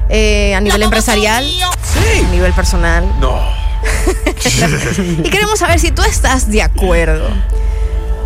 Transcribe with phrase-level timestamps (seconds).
[0.09, 2.25] eh, a nivel empresarial, a Sí.
[2.31, 3.05] nivel personal.
[3.19, 3.39] No.
[5.23, 7.29] Y queremos saber si tú estás de acuerdo.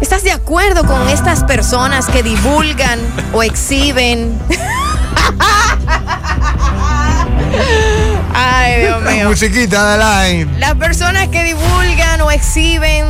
[0.02, 3.00] ¿Estás de acuerdo con estas personas que divulgan
[3.34, 4.38] o exhiben?
[8.34, 9.30] Ay, Dios mío.
[9.30, 9.98] Musiquita de
[10.34, 10.60] line.
[10.60, 13.06] Las personas que divulgan o exhiben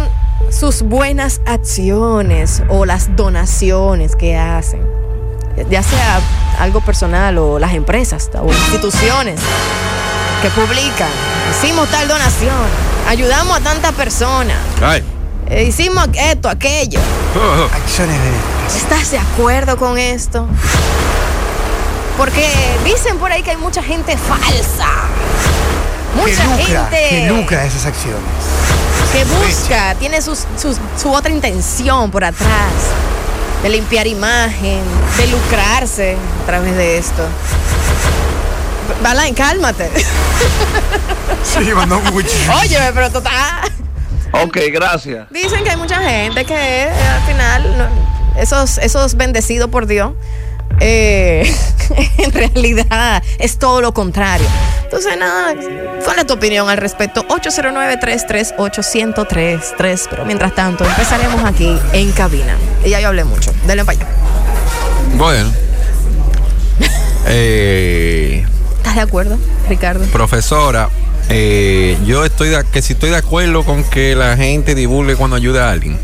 [0.52, 4.86] sus buenas acciones o las donaciones que hacen,
[5.70, 6.20] ya sea
[6.60, 9.40] algo personal o las empresas o instituciones
[10.42, 11.10] que publican,
[11.52, 12.52] hicimos tal donación,
[13.08, 15.04] ayudamos a tanta persona, Ay.
[15.52, 17.00] Eh, hicimos esto, aquello.
[17.74, 18.78] Acciones de.
[18.78, 20.48] ¿Estás de acuerdo con esto?
[22.18, 22.48] Porque
[22.86, 24.88] dicen por ahí que hay mucha gente falsa.
[26.14, 28.20] Que Mucha lucra, gente que lucra esas acciones.
[29.14, 32.74] que busca, tiene sus- sus- su otra intención por atrás,
[33.64, 34.82] de limpiar imagen,
[35.18, 37.24] de lucrarse a través de esto.
[39.02, 39.90] Balain, cálmate.
[41.44, 42.54] Sí, mandó un cuchillo.
[42.62, 43.72] Óyeme, pero total.
[44.32, 45.30] Ok, gracias.
[45.30, 47.86] Dicen que hay mucha gente que eh, al final, no,
[48.40, 50.14] esos, esos bendecidos por Dios,
[50.80, 51.54] eh,
[52.18, 54.48] en realidad es todo lo contrario.
[54.84, 55.54] Entonces, nada,
[56.04, 57.26] ¿cuál es tu opinión al respecto?
[57.28, 60.08] 809-338-1033.
[60.10, 62.58] Pero mientras tanto, empezaremos aquí en cabina.
[62.84, 63.54] Y ya yo hablé mucho.
[63.66, 64.08] Denle para allá.
[65.16, 65.52] Bueno.
[67.28, 68.44] Eh,
[68.78, 69.38] ¿Estás de acuerdo,
[69.70, 70.04] Ricardo?
[70.06, 70.90] profesora,
[71.34, 75.38] eh, yo estoy de, que si estoy de acuerdo con que la gente divulgue cuando
[75.38, 75.98] ayuda a alguien.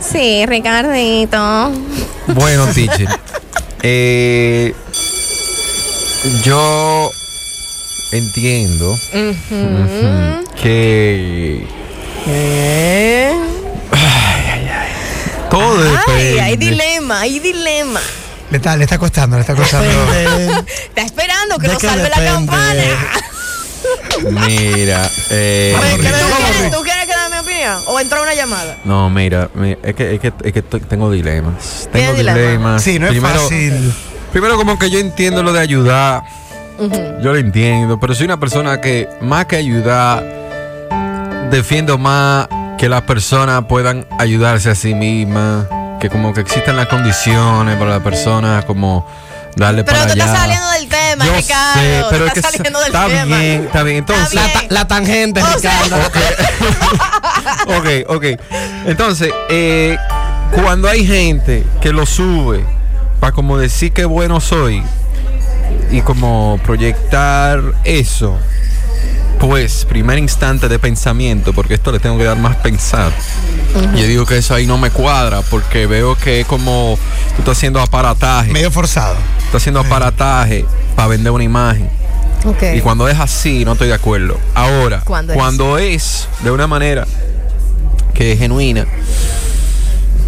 [0.00, 1.72] Sí, Ricardito.
[2.28, 3.08] Bueno, teacher.
[3.82, 4.74] eh,
[6.42, 7.10] yo
[8.12, 8.98] entiendo
[10.62, 11.66] que
[12.26, 13.32] ¿Eh?
[15.50, 16.40] todo Ay, depende.
[16.42, 18.00] hay dilema, hay dilema.
[18.50, 19.88] Le está, le está costando, le está costando.
[20.88, 22.82] Está esperando que ¿De no qué salve la campana.
[24.28, 26.18] Mira, eh, Oye, ¿qué me- Rico.
[26.18, 27.78] ¿tú, ¿Cómo, quieres, tú quieres que dé mi opinión?
[27.86, 28.76] ¿O entró una llamada?
[28.84, 31.88] No, mira, mi- es que, es que, es que estoy- tengo dilemas.
[31.92, 32.38] ¿Tiene Tengo dilema?
[32.38, 32.82] dilemas.
[32.82, 33.94] Sí, no es primero, fácil.
[34.32, 36.22] Primero, como que yo entiendo lo de ayudar.
[37.22, 40.24] Yo lo entiendo, pero soy una persona que más que ayudar,
[41.50, 42.48] defiendo más
[42.78, 45.66] que las personas puedan ayudarse a sí mismas,
[46.00, 49.06] que como que existen las condiciones para las personas como
[49.56, 50.24] darle Pero para tú allá.
[50.24, 51.80] estás saliendo del tema, Yo Ricardo.
[51.80, 53.24] sé, tú pero es estás que saliendo del está tema.
[53.36, 53.96] bien, está bien.
[53.98, 54.66] Entonces, Está bien.
[54.70, 55.96] La tangente, O sea- Ricardo.
[57.78, 58.24] ok, ok.
[58.86, 59.96] Entonces, eh,
[60.52, 62.64] cuando hay gente que lo sube
[63.20, 64.82] para como decir que bueno soy
[65.90, 68.36] y como proyectar eso,
[69.38, 73.12] pues primer instante de pensamiento, porque esto le tengo que dar más pensar.
[73.94, 76.98] Yo digo que eso ahí no me cuadra porque veo que es como
[77.36, 79.16] tú estás haciendo aparataje, Medio forzado.
[79.38, 81.88] estás haciendo aparataje para vender una imagen.
[82.74, 84.38] Y cuando es así, no estoy de acuerdo.
[84.54, 86.28] Ahora, ¿Cuándo cuando, es?
[86.42, 87.06] de una manera
[88.14, 88.86] que es genuina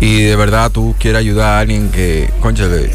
[0.02, 2.90] y de verdad tú quieres ayudar a alguien que, conchale,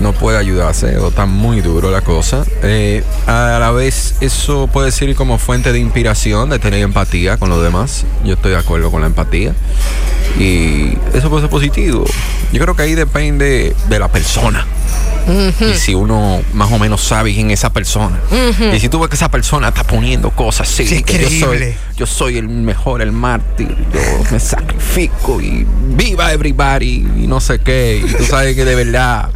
[0.00, 4.92] no puede ayudarse o está muy duro la cosa, eh, a la vez eso puede
[4.92, 8.04] ser como fuente de inspiración, de tener empatía con los demás.
[8.24, 9.54] Yo estoy de acuerdo con la empatía.
[10.38, 12.04] Y eso puede ser positivo.
[12.52, 14.64] Yo creo que ahí depende de la persona.
[15.28, 18.18] Y si uno más o menos sabe quién es esa persona.
[18.74, 22.06] Y si tú ves que esa persona está poniendo cosas así, Sí, es que yo
[22.06, 27.60] soy, yo el mejor, el mártir, yo me sacrifico y viva everybody y no sé
[27.60, 28.02] qué.
[28.04, 29.30] Y tú sabes que de verdad,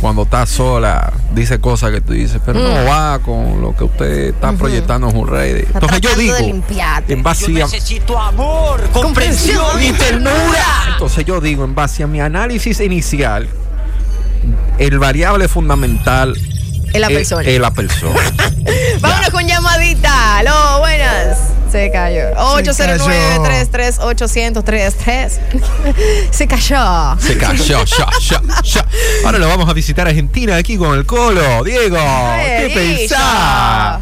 [0.00, 4.34] cuando estás sola, dice cosas que tú dices, pero no va con lo que usted
[4.34, 5.64] está proyectando en un rey.
[5.72, 10.92] Entonces yo digo, en base a, necesito amor, comprensión y ternura.
[10.92, 13.48] entonces yo digo, en base a mi análisis inicial,
[14.78, 16.36] el variable fundamental
[16.92, 17.48] Es la persona.
[17.48, 18.20] es la persona.
[19.00, 20.38] Vámonos con llamadita.
[20.38, 21.38] Aló, buenas.
[21.70, 22.30] Se cayó.
[22.36, 25.30] 809-338-1033.
[26.30, 27.16] Se cayó.
[27.20, 28.86] Se cayó, ya, ya, ya.
[29.24, 31.64] Ahora lo vamos a visitar a Argentina aquí con el Colo.
[31.64, 34.00] Diego, ¿qué pensás?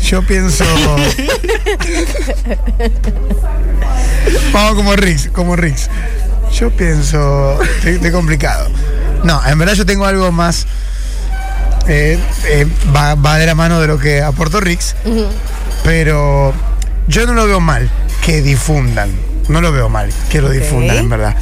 [0.00, 0.64] Yo pienso.
[4.52, 5.88] Vamos como Rix, como Rix.
[6.52, 7.58] Yo pienso.
[7.84, 8.68] Estoy complicado.
[9.24, 10.66] No, en verdad yo tengo algo más.
[11.88, 14.94] eh, eh, va, va de la mano de lo que aportó Rix.
[15.82, 16.52] Pero
[17.08, 17.90] yo no lo veo mal
[18.24, 19.10] que difundan.
[19.48, 21.36] No lo veo mal que lo difundan, en verdad.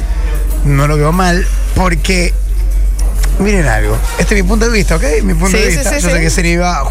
[0.65, 1.45] No lo veo mal
[1.75, 2.33] porque.
[3.39, 3.97] Miren algo.
[4.19, 5.03] Este es mi punto de vista, ¿ok?
[5.23, 5.89] Mi punto Sí, de sí, vista.
[5.89, 6.15] sí, yo sí.
[6.15, 6.83] sé que se iba.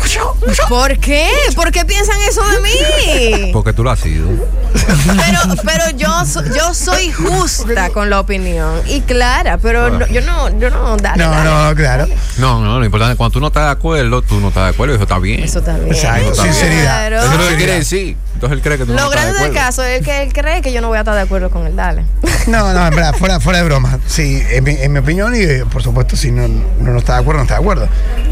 [0.68, 1.28] ¿Por qué?
[1.54, 3.50] ¿Por qué piensan eso de mí?
[3.52, 4.26] Porque tú lo has sido.
[4.72, 6.08] Pero, pero yo,
[6.56, 11.22] yo soy justa con la opinión y clara, pero no- yo no, yo no, dale,
[11.24, 11.50] No, dale.
[11.70, 12.06] no, claro.
[12.38, 14.70] No, no, lo importante es cuando tú no estás de acuerdo, tú no estás de
[14.70, 15.40] acuerdo y eso está bien.
[15.42, 15.94] Eso también.
[15.94, 16.42] Exacto, Claro.
[16.52, 17.12] sinceridad.
[17.12, 18.16] Eso es lo que quiere decir.
[18.34, 20.32] Entonces él cree que tú Lo no estás de grande del caso es que él
[20.32, 22.04] cree que yo no voy a estar de acuerdo con él, dale.
[22.46, 23.98] No, no, en verdad, fuera, fuera de broma.
[24.06, 27.14] Sí, en mi, en mi opinión, y eh, por supuesto, si no, no, no está
[27.14, 27.88] de acuerdo, no está de acuerdo.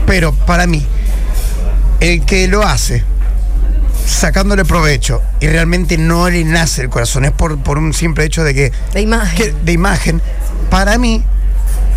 [0.07, 0.85] Pero para mí,
[2.01, 3.05] el que lo hace
[4.07, 8.43] sacándole provecho y realmente no le nace el corazón, es por, por un simple hecho
[8.45, 9.37] de que, De imagen.
[9.37, 10.23] que- de imagen,
[10.71, 11.25] para mí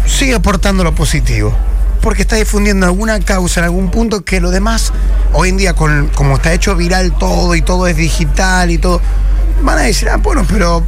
[0.07, 1.55] sigue aportando lo positivo.
[2.01, 4.91] Porque está difundiendo alguna causa en algún punto que lo demás,
[5.31, 8.99] hoy en día, con, como está hecho viral todo y todo es digital y todo,
[9.61, 10.83] van a decir, ah, bueno, pero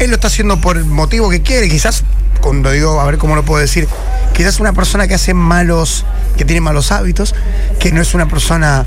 [0.00, 1.68] él lo está haciendo por el motivo que quiere.
[1.68, 2.02] Quizás,
[2.40, 3.86] cuando digo, a ver cómo lo puedo decir,
[4.34, 6.04] quizás una persona que hace malos,
[6.36, 7.32] que tiene malos hábitos,
[7.78, 8.84] que no es una persona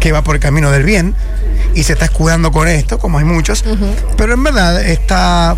[0.00, 1.14] que va por el camino del bien
[1.74, 3.64] y se está escudando con esto, como hay muchos,
[4.16, 5.56] pero en verdad está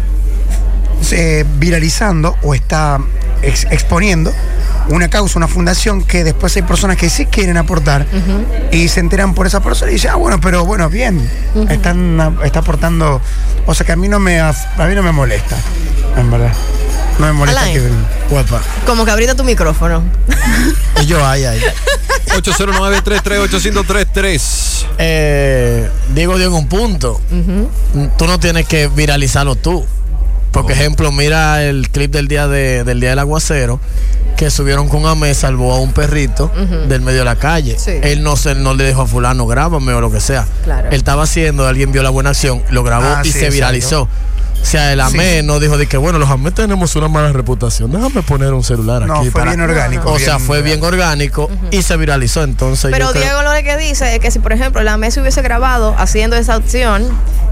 [1.12, 2.98] eh, viralizando o está
[3.42, 4.32] ex- exponiendo
[4.88, 8.04] una causa, una fundación que después hay personas que sí quieren aportar
[8.72, 11.20] y se enteran por esa persona y dicen, ah, bueno, pero bueno, bien,
[11.70, 13.20] están, está aportando,
[13.64, 14.52] o sea que a mí no me, a
[14.88, 15.56] mí no me molesta,
[16.16, 16.52] en verdad.
[17.18, 17.78] No me molesta Alain.
[17.78, 17.90] que...
[18.30, 18.60] Guapa.
[18.86, 20.02] Como que abrita tu micrófono.
[21.02, 21.60] Y yo, ay, ay.
[22.36, 24.86] 809-338-1033.
[24.98, 27.20] Eh, Diego dio en un punto.
[28.18, 29.84] Tú no tienes que viralizarlo tú.
[30.52, 33.80] Por ejemplo, mira el clip del día de- del día del aguacero
[34.36, 36.52] que subieron con Amé salvó a un perrito
[36.88, 37.78] del medio de la calle.
[37.78, 37.92] Sí.
[38.02, 40.46] Él no se, no le dijo a fulano, grábame o lo que sea.
[40.64, 40.88] Claro.
[40.90, 44.08] Él estaba haciendo, alguien vio la buena acción, lo grabó Ah, y sí, se viralizó.
[44.64, 47.90] Sea, el Amé no dijo de que, bueno, los Amé tenemos una mala reputación.
[47.92, 49.30] Déjame poner un celular No, aquí.
[49.30, 52.42] fue bien orgánico, O sea, fue bien orgánico y se viralizó.
[52.42, 55.20] Entonces, Pero yo creo- Diego lo que dice es que si, por ejemplo, la Messi
[55.20, 57.06] hubiese grabado haciendo esa opción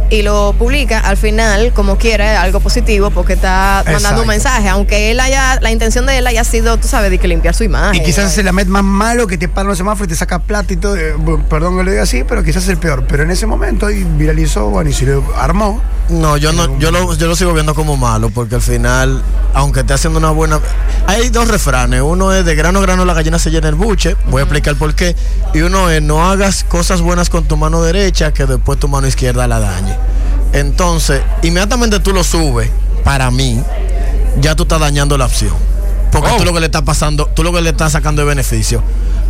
[0.08, 4.22] y lo publica, al final, como quiera, es algo positivo porque está mandando Exacto.
[4.22, 4.68] un mensaje.
[4.68, 7.64] Aunque él haya, la intención de él haya sido, tú sabes, de que limpiar su
[7.64, 8.00] imagen.
[8.00, 10.38] Y quizás es el Amet más malo que te para los semáforos y te saca
[10.40, 10.96] plata y todo.
[10.96, 11.14] eh,
[11.48, 13.04] perdón que lo diga así, pero quizás es el peor.
[13.08, 15.80] Pero en ese momento y viralizó, bueno, y si lo armó.
[16.10, 19.22] No, yo no, yo lo, yo lo sigo viendo como malo, porque al final,
[19.54, 20.60] aunque esté haciendo una buena.
[21.06, 22.02] Hay dos refranes.
[22.02, 24.16] Uno es de grano a grano la gallina se llena el buche.
[24.28, 25.14] Voy a explicar por qué.
[25.54, 29.06] Y uno es no hagas cosas buenas con tu mano derecha que después tu mano
[29.06, 29.96] izquierda la dañe.
[30.52, 32.70] Entonces, inmediatamente tú lo subes,
[33.04, 33.62] para mí,
[34.40, 35.54] ya tú estás dañando la opción.
[36.10, 36.36] Porque Oh.
[36.38, 38.82] tú lo que le estás pasando, tú lo que le estás sacando de beneficio.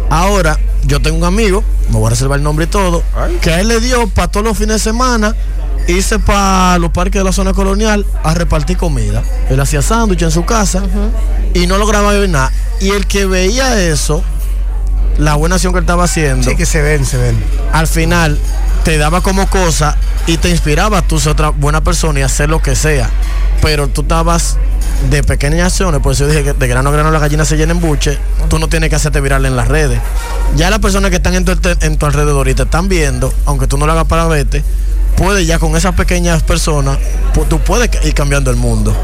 [0.08, 3.36] Ahora, yo tengo un amigo, me voy a reservar el nombre y todo, Ay.
[3.42, 5.34] que a él le dio para todos los fines de semana
[5.90, 9.22] irse para los parques de la zona colonial a repartir comida.
[9.48, 10.82] Él hacía sándwich en su casa
[11.54, 12.52] y no lograba ver nada.
[12.80, 14.22] Y el que veía eso,
[15.18, 17.36] la buena acción que él estaba haciendo, Sí que se ven, se ven.
[17.72, 18.38] al final
[18.84, 22.48] te daba como cosa y te inspiraba a tú ser otra buena persona y hacer
[22.48, 23.10] lo que sea.
[23.60, 24.56] Pero tú estabas
[25.10, 27.56] de pequeñas acciones, por eso yo dije que de grano a grano la gallina se
[27.56, 28.18] llena en buche,
[28.48, 30.00] tú no tienes que hacerte viral en las redes.
[30.56, 33.66] Ya las personas que están en tu, en tu alrededor y te están viendo, aunque
[33.66, 34.62] tú no lo hagas para verte,
[35.16, 36.98] puedes ya con esas pequeñas personas,
[37.34, 38.96] pu- tú puedes ir cambiando el mundo.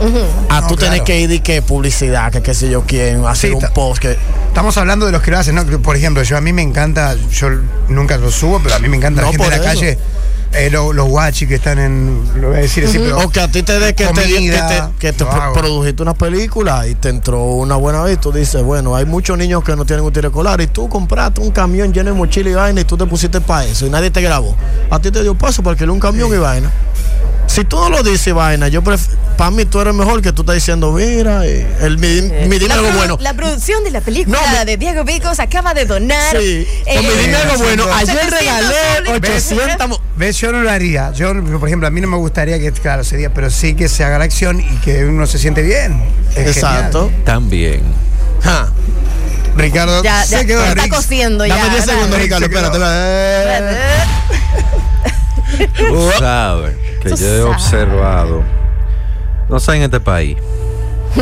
[0.48, 0.92] A No, tú claro.
[0.92, 4.00] tenés que ir y que publicidad, que qué sé yo quién, hacer Sí, un post,
[4.00, 4.16] que
[4.48, 5.66] Estamos hablando de los que lo hacen, ¿no?
[5.66, 7.48] Que, Por ejemplo, yo a mí me encanta, yo
[7.88, 9.80] nunca lo subo, pero a mí me encanta No, la gente de por la eso.
[9.80, 9.98] calle,
[10.52, 13.40] eh, lo- los guachis que están en, lo voy a decir así, pero O que
[13.40, 14.20] a ti te dé que te,
[14.52, 15.24] que te, que te
[15.54, 18.20] produjiste una película y te entró una buena vez.
[18.20, 21.50] Tú dices, bueno, hay muchos niños que no tienen útil escolar y tú compraste un
[21.50, 24.20] camión lleno de mochila y vaina y tú te pusiste para eso y nadie te
[24.22, 24.56] grabó.
[24.90, 26.70] A ti te dio paso para alquilar un camión y vaina.
[27.46, 30.56] Si tú no lo dices vaina, yo para mí tú eres mejor que tú estás
[30.56, 33.16] diciendo, mira, eh, el, mi, mi la, dinero bueno.
[33.20, 36.36] la producción de la película No, de Diego Vicos acaba de donar.
[36.36, 37.84] Sí, eh, mi dinero bueno.
[37.94, 38.74] Ayer 700 regalé
[39.06, 39.44] dólares.
[39.52, 39.88] 800.
[39.88, 40.36] mo- ¿Ves?
[40.38, 41.12] Yo no lo haría.
[41.12, 44.04] Yo, por ejemplo, a mí no me gustaría que, claro, sería, pero sí que se
[44.04, 46.02] haga la acción y que uno se siente bien.
[46.34, 47.10] Es Exacto.
[47.24, 47.82] También.
[48.42, 48.68] Ja.
[49.56, 50.94] Ricardo, Ya, ya, se quedó ya está Rix.
[50.94, 51.56] cociendo ya.
[51.56, 52.44] Dame 10 segundos, Ricardo.
[52.46, 53.76] Espérate.
[55.88, 56.74] Tú sabes
[57.10, 57.54] que Tú yo he sabes.
[57.56, 58.42] observado,
[59.48, 60.36] no sé en este país,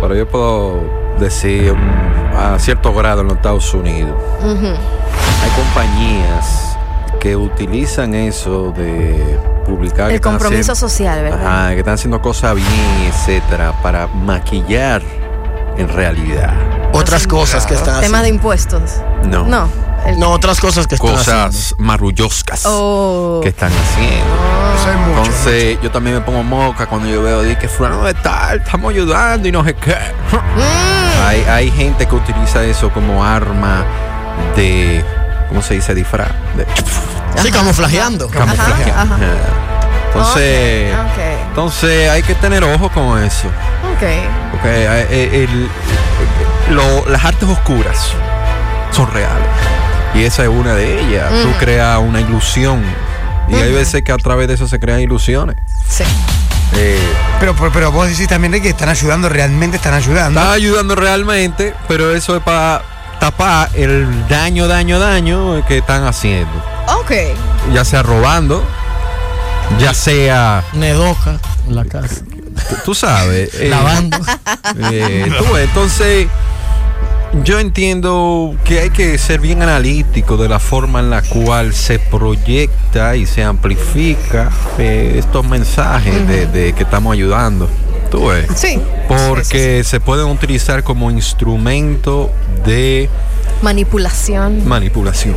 [0.00, 0.80] pero yo puedo
[1.18, 6.76] decir mm, a cierto grado en los Estados Unidos, hay compañías
[7.20, 11.46] que utilizan eso de publicar El compromiso haciendo- social, ¿verdad?
[11.46, 12.68] Ajá, que están haciendo cosas bien,
[13.08, 15.02] etcétera, para maquillar
[15.76, 16.52] en realidad.
[16.92, 19.00] Otras cosas que están Tema de impuestos.
[19.24, 19.46] No.
[19.46, 19.68] No.
[20.18, 21.44] No, otras cosas que están haciendo.
[21.46, 23.40] Cosas marrulloscas Oh.
[23.42, 24.26] que están haciendo.
[25.06, 25.20] Mucho.
[25.20, 28.90] Entonces yo también me pongo moca cuando yo veo di que fulano de tal, estamos
[28.92, 29.94] ayudando y no sé qué.
[29.94, 31.26] Mm.
[31.26, 33.84] Hay, hay gente que utiliza eso como arma
[34.56, 35.04] de,
[35.48, 35.94] ¿cómo se dice?
[35.94, 36.28] Disfraz.
[36.56, 36.66] De,
[37.40, 38.28] Sí, camuflajeando.
[38.28, 38.90] camuflaje.
[38.90, 39.16] ajá.
[40.08, 40.94] Entonces,
[41.48, 43.48] entonces hay que tener ojo con eso.
[43.48, 44.02] Ok.
[44.50, 45.68] Porque eh, el-
[46.74, 48.08] lo- las artes oscuras
[48.90, 49.48] son reales.
[50.14, 51.30] Y esa es una de ellas.
[51.42, 52.82] Tú creas una ilusión.
[53.48, 55.56] Y hay veces que a través de eso se crean ilusiones.
[55.88, 56.04] Sí.
[56.74, 56.98] Eh,
[57.38, 60.40] Pero, pero, pero vos decís también de que están ayudando, realmente están ayudando.
[60.40, 62.82] está ayudando realmente, pero eso es para
[63.20, 66.50] tapar el daño, daño, daño que están haciendo.
[67.00, 67.12] Ok.
[67.74, 68.64] Ya sea robando,
[69.78, 71.38] ya sea, Nedoca
[71.68, 72.22] en la casa.
[72.84, 74.18] tú, sabes, eh, Lavando.
[74.90, 76.28] Eh, tú entonces,
[77.44, 81.98] yo entiendo que hay que ser bien analítico de la forma en la cual se
[81.98, 87.68] proyecta y se amplifica eh, estos mensajes de, de que estamos ayudando.
[88.10, 88.46] Tú ves.
[88.54, 88.78] Sí.
[89.08, 92.30] Porque se pueden utilizar como instrumento
[92.66, 93.08] de
[93.62, 95.36] Manipulación, manipulación,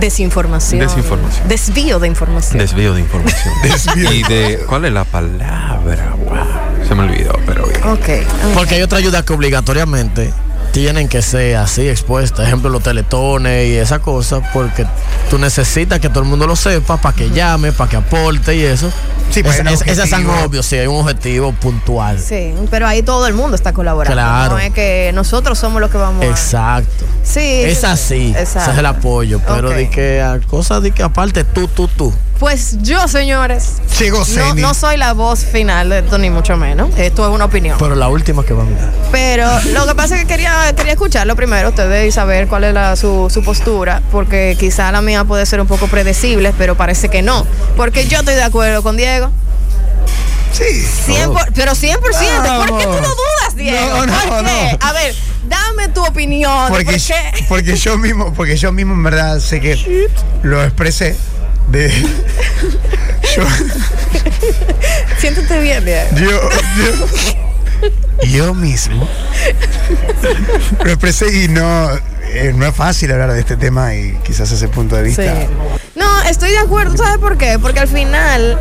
[0.00, 0.80] desinformación.
[0.80, 1.46] Desinformación.
[1.46, 2.58] Desvío de información.
[2.58, 3.54] desvío de información.
[3.62, 4.12] Desvío.
[4.12, 4.60] y de.
[4.66, 6.14] ¿Cuál es la palabra?
[6.16, 7.82] Wow, se me olvidó, pero bien.
[7.84, 8.54] ok.
[8.54, 10.32] Porque hay otra ayuda que obligatoriamente
[10.76, 12.46] tienen que ser así expuestas.
[12.46, 14.84] Ejemplo, los teletones y esa cosa, porque
[15.30, 18.60] tú necesitas que todo el mundo lo sepa para que llame, para que aporte y
[18.62, 18.92] eso.
[19.30, 22.18] Sí, pues, Es- es- Esas son obvios, sí, hay un objetivo puntual.
[22.20, 24.12] Sí, pero ahí todo el mundo está colaborando.
[24.14, 24.52] Claro.
[24.52, 26.28] No es que nosotros somos los que vamos a...
[26.28, 27.06] Exacto.
[27.24, 27.40] Sí.
[27.64, 28.72] Es sí, así, ese Exacto.
[28.72, 29.74] es el apoyo, pero Ok.
[29.76, 32.12] de que a cosas de que aparte tú, tú, tú.
[32.38, 34.60] Pues yo, señores, Llegó no, Zeni.
[34.60, 36.90] no soy la voz final de esto, ni mucho menos.
[36.98, 37.78] Esto es una opinión.
[37.78, 38.92] Pero la última que va a mirar.
[39.10, 42.74] Pero lo que pasa es que quería, quería escucharlo primero, ustedes, y saber cuál es
[42.74, 47.08] la- su, su postura, porque quizá la mía puede ser un poco predecible, pero parece
[47.08, 47.46] que no.
[47.74, 49.30] Porque yo estoy de acuerdo con Diego.
[50.52, 50.64] Sí.
[51.06, 51.98] 100 por- pero 100%.
[52.66, 53.16] ¿Por qué tú lo Vamos.
[53.16, 53.80] dudas, Diego?
[53.88, 54.78] No, no, ¿Por qué?
[54.80, 54.86] no.
[54.88, 55.14] A ver,
[55.48, 56.68] dame tu opinión.
[56.68, 57.44] Porque, ¿Por qué?
[57.48, 60.08] porque yo mismo, porque yo mismo en verdad sé que
[60.42, 61.16] lo expresé
[61.68, 61.90] de
[63.36, 63.44] yo,
[65.18, 66.08] Siéntete bien, Diego.
[66.14, 66.50] yo,
[68.20, 69.08] yo, yo mismo
[70.84, 71.90] lo expresé y no,
[72.22, 75.22] eh, no es fácil hablar de este tema y quizás ese punto de vista.
[75.22, 75.46] Sí.
[75.94, 77.58] No, estoy de acuerdo, ¿sabes por qué?
[77.58, 78.58] Porque al final,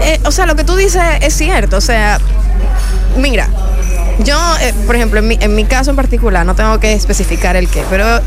[0.00, 2.18] eh, o sea, lo que tú dices es cierto, o sea,
[3.16, 3.48] mira,
[4.24, 7.56] yo, eh, por ejemplo, en mi, en mi caso en particular, no tengo que especificar
[7.56, 8.20] el qué, pero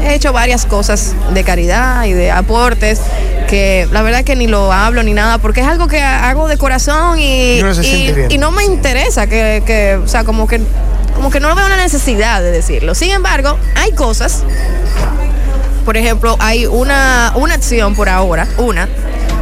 [0.00, 3.00] he hecho varias cosas de caridad y de aportes
[3.48, 6.56] que la verdad que ni lo hablo ni nada, porque es algo que hago de
[6.58, 10.60] corazón y, se y- no me interesa que, que, o sea, como que,
[11.14, 12.94] como que no veo una necesidad de decirlo.
[12.94, 14.42] Sin embargo, hay cosas
[15.84, 18.86] por ejemplo, hay una, una acción por ahora, una,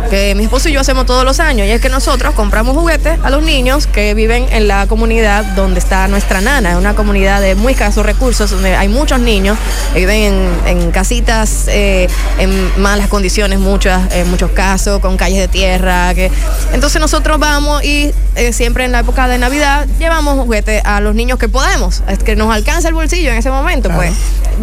[0.08, 3.18] que mi esposo y yo hacemos todos los años, y es que nosotros compramos juguetes
[3.22, 7.40] a los niños que viven en la comunidad donde está nuestra nana, es una comunidad
[7.40, 9.58] de muy escasos recursos, donde hay muchos niños
[9.92, 12.08] que viven en, en casitas eh,
[12.38, 16.14] en malas condiciones, muchas, en muchos casos, con calles de tierra.
[16.14, 16.30] Que...
[16.72, 21.14] Entonces nosotros vamos y eh, siempre en la época de Navidad llevamos juguetes a los
[21.14, 24.12] niños que podemos, es que nos alcanza el bolsillo en ese momento, pues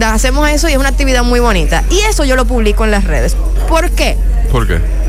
[0.04, 1.84] hacemos eso y es una actividad muy bonita.
[1.90, 3.36] Y eso yo lo publico en las redes.
[3.68, 4.18] ¿Por qué?
[4.52, 5.03] ¿Por qué?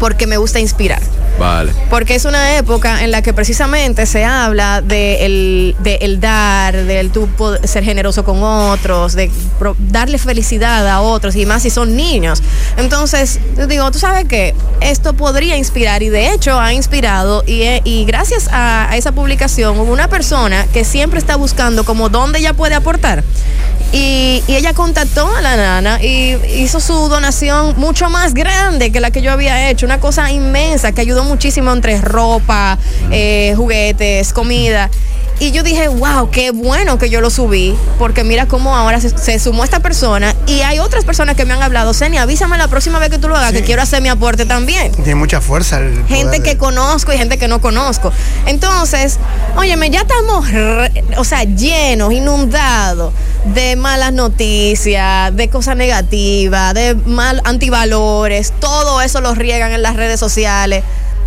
[0.00, 1.02] Porque me gusta inspirar.
[1.38, 1.72] Vale.
[1.88, 7.28] Porque es una época en la que precisamente se habla de el, dar, del tú
[7.64, 9.30] ser generoso con otros, de
[9.78, 12.42] darle felicidad a otros y más si son niños.
[12.76, 17.82] Entonces, digo, tú sabes que esto podría inspirar y de hecho ha inspirado y, eh,
[18.06, 22.52] gracias a, a esa publicación hubo una persona que siempre está buscando como dónde ella
[22.54, 23.24] puede aportar.
[23.92, 29.00] Y, y ella contactó a la nana y hizo su donación mucho más grande que
[29.00, 32.76] la que yo había hecho, una cosa inmensa que ayudó muchísimo entre ropa,
[33.10, 34.90] eh, juguetes, comida.
[35.42, 39.08] Y yo dije, wow, qué bueno que yo lo subí, porque mira cómo ahora se,
[39.16, 42.68] se sumó esta persona y hay otras personas que me han hablado, Seni, avísame la
[42.68, 44.92] próxima vez que tú lo hagas, que quiero hacer mi aporte también.
[44.92, 45.78] Tiene mucha fuerza.
[45.80, 48.12] el Gente que conozco y gente que no conozco.
[48.44, 49.18] Entonces,
[49.56, 53.14] óyeme, ya estamos, re- o sea, llenos, inundados
[53.46, 58.52] de malas noticias, de cosas negativas, de mal antivalores.
[58.60, 60.84] Todo eso lo riegan en las redes sociales.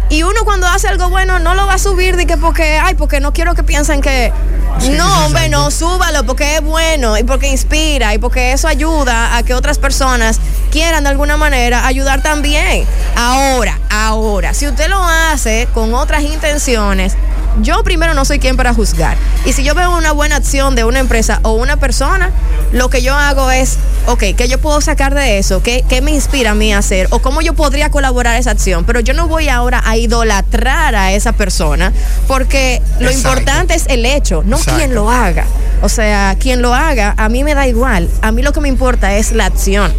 [0.10, 2.96] Y uno cuando hace algo bueno no lo va a subir de que porque, ay,
[2.96, 4.32] porque no quiero que piensen que...
[4.80, 9.38] Sí, no, hombre, no, súbalo porque es bueno y porque inspira y porque eso ayuda
[9.38, 10.40] a que otras personas
[10.72, 12.86] quieran de alguna manera ayudar también.
[13.16, 17.16] Ahora, ahora, si usted lo hace con otras intenciones,
[17.62, 19.18] yo primero no soy quien para juzgar.
[19.46, 22.32] Y si yo veo una buena acción de una empresa o una persona,
[22.72, 25.62] lo que yo hago es, ok, ¿qué yo puedo sacar de eso?
[25.62, 27.08] ¿Qué, qué me inspira a mí a hacer?
[27.12, 28.86] ¿O cómo yo podría colaborar a esa acción?
[28.86, 31.94] Pero yo no voy ahora a idolatrar a esa persona
[32.28, 33.30] porque lo Exacto.
[33.30, 34.80] importante es el hecho, no Exacto.
[34.80, 35.46] quien lo haga.
[35.82, 38.10] O sea, quien lo haga, a mí me da igual.
[38.22, 39.94] A mí lo que me importa es la acción.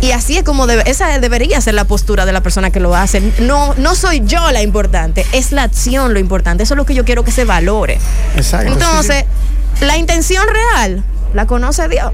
[0.00, 2.94] Y así es como debe- esa debería ser la postura de la persona que lo
[2.94, 3.20] hace.
[3.40, 6.62] No, no soy yo la importante, es la acción lo importante.
[6.62, 7.98] Eso es lo que yo quiero que se valore.
[8.36, 9.24] Exacto, Entonces,
[9.80, 11.04] la intención real
[11.34, 12.12] la conoce Dios.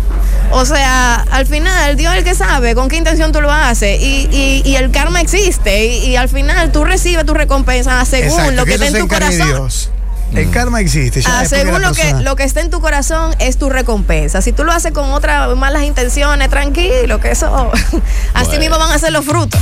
[0.50, 4.00] o sea, al final, Dios es el que sabe con qué intención tú lo haces.
[4.00, 5.86] Y, y- y el karma existe.
[5.86, 9.04] Y, y al final tú recibes tu recompensa según Exacto, lo que eso está en
[9.04, 9.46] tu corazón.
[9.48, 9.90] Dios.
[10.34, 11.22] El karma existe.
[11.22, 14.42] ya Ah, según lo que, lo que está en tu corazón es tu recompensa.
[14.42, 17.70] Si tú lo haces con otras malas intenciones, tranquilo, que eso
[18.34, 19.60] así mismo van a ser los frutos.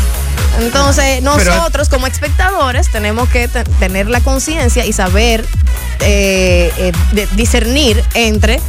[0.61, 5.45] Entonces, Pero- nosotros como espectadores tenemos que te- tener la conciencia y saber
[6.01, 8.61] eh, eh, de- discernir entre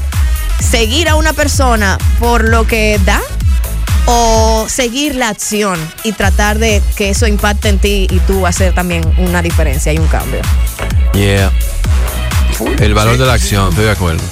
[0.60, 3.22] seguir a una persona por lo que da
[4.08, 8.74] o seguir la acción y tratar de que eso impacte en ti y tú hacer
[8.74, 10.42] también una diferencia y un cambio.
[11.14, 11.52] Yeah.
[12.80, 14.24] El valor Sí, de la acción, estoy de acuerdo.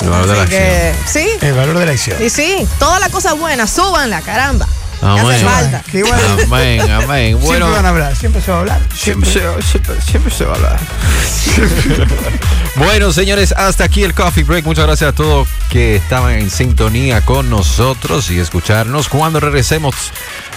[0.00, 0.72] El valor de la Así acción.
[0.72, 2.22] que, sí, El valor de la acción.
[2.24, 4.66] Y sí, todas las cosas buenas, súbanla, caramba.
[5.02, 5.40] Ya hace Amén.
[5.46, 5.82] falta.
[5.90, 6.02] Que
[6.46, 7.38] Amén, amén.
[7.40, 8.80] Bueno, siempre van a hablar, siempre se va a hablar.
[8.94, 10.80] siempre, se, siempre, siempre se va a hablar.
[12.78, 14.64] bueno, señores, hasta aquí el Coffee Break.
[14.64, 19.08] Muchas gracias a todos que estaban en sintonía con nosotros y escucharnos.
[19.08, 19.94] Cuando regresemos,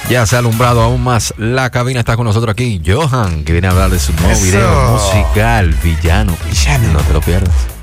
[0.09, 1.99] ya se ha alumbrado aún más la cabina.
[1.99, 4.43] Está con nosotros aquí Johan, que viene a hablar de su nuevo Eso.
[4.43, 6.37] video musical, Villano.
[6.49, 6.93] Villano.
[6.93, 7.78] No te lo pierdas.